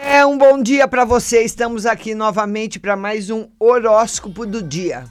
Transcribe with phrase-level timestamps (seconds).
[0.00, 1.42] É um bom dia para você.
[1.42, 5.04] Estamos aqui novamente para mais um horóscopo do dia.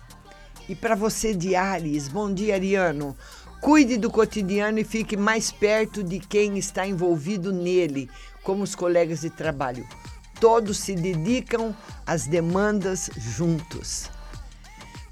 [0.70, 3.18] E para você de Ares, bom dia, Ariano.
[3.59, 8.09] Cuide do cotidiano e fique mais perto de quem está envolvido nele,
[8.43, 9.85] como os colegas de trabalho.
[10.41, 11.73] Todos se dedicam
[12.05, 14.09] às demandas juntos.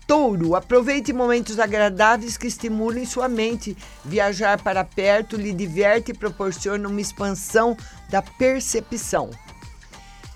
[0.08, 3.78] Touro, aproveite momentos agradáveis que estimulem sua mente.
[4.04, 7.78] Viajar para perto lhe diverte e proporciona uma expansão
[8.10, 9.30] da percepção.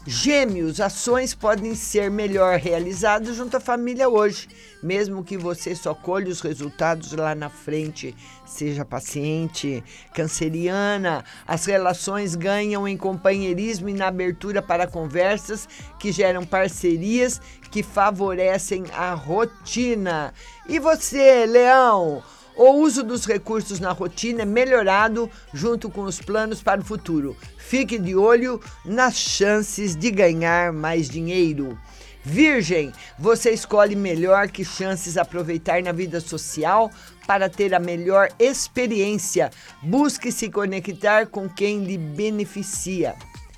[0.05, 4.49] Gêmeos, ações podem ser melhor realizadas junto à família hoje,
[4.81, 8.13] mesmo que você só colhe os resultados lá na frente.
[8.45, 9.81] Seja paciente.
[10.13, 17.39] Canceriana, as relações ganham em companheirismo e na abertura para conversas que geram parcerias
[17.71, 20.33] que favorecem a rotina.
[20.67, 22.21] E você, Leão?
[22.55, 27.35] O uso dos recursos na rotina é melhorado junto com os planos para o futuro.
[27.57, 31.77] Fique de olho nas chances de ganhar mais dinheiro.
[32.23, 36.89] Virgem, você escolhe melhor que chances aproveitar na vida social
[37.27, 39.49] para ter a melhor experiência.
[39.81, 43.15] Busque se conectar com quem lhe beneficia.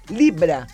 [0.09, 0.65] Libra,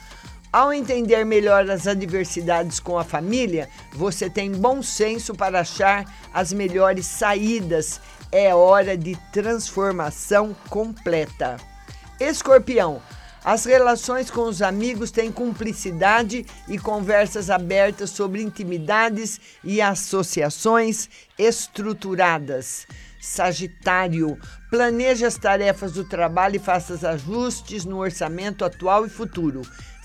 [0.52, 6.52] ao entender melhor as adversidades com a família, você tem bom senso para achar as
[6.52, 8.02] melhores saídas.
[8.32, 11.56] É hora de transformação completa.
[12.20, 13.02] Escorpião,
[13.44, 22.86] as relações com os amigos têm cumplicidade e conversas abertas sobre intimidades e associações estruturadas.
[23.20, 24.38] Sagitário,
[24.70, 29.62] planeje as tarefas do trabalho e faça os ajustes no orçamento atual e futuro.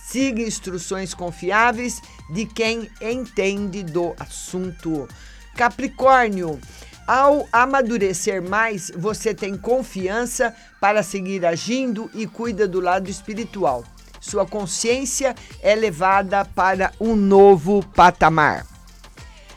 [0.08, 2.00] Siga instruções confiáveis
[2.30, 5.08] de quem entende do assunto.
[5.56, 6.60] Capricórnio,
[7.08, 13.82] ao amadurecer mais, você tem confiança para seguir agindo e cuida do lado espiritual.
[14.20, 18.64] Sua consciência é levada para um novo patamar.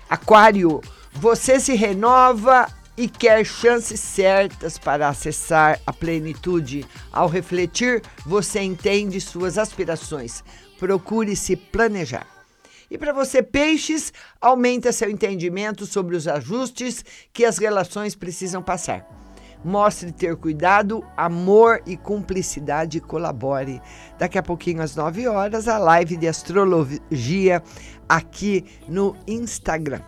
[0.09, 0.81] Aquário,
[1.13, 2.67] você se renova
[2.99, 6.85] e quer chances certas para acessar a plenitude.
[7.13, 10.43] Ao refletir, você entende suas aspirações.
[10.77, 12.27] Procure se planejar.
[12.91, 14.11] E para você, peixes,
[14.41, 19.07] aumenta seu entendimento sobre os ajustes que as relações precisam passar.
[19.63, 23.81] Mostre ter cuidado, amor e cumplicidade colabore.
[24.17, 27.63] Daqui a pouquinho, às 9 horas, a live de astrologia
[28.09, 30.01] aqui no Instagram.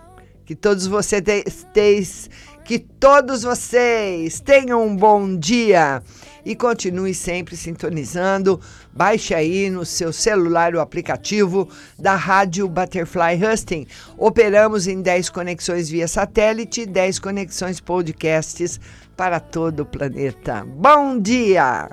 [0.44, 2.30] Que todos vocês,
[2.64, 6.02] que todos vocês tenham um bom dia
[6.46, 8.60] e continue sempre sintonizando.
[8.94, 11.68] Baixe aí no seu celular o aplicativo
[11.98, 13.88] da Rádio Butterfly Husting.
[14.18, 18.80] Operamos em 10 conexões via satélite, 10 conexões podcasts
[19.16, 20.66] para todo o planeta.
[20.66, 21.90] Bom dia!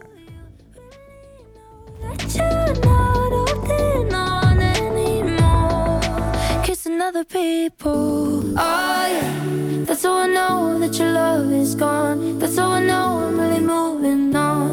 [10.98, 12.38] Your love is gone.
[12.38, 14.37] That's how I know I'm really moving on.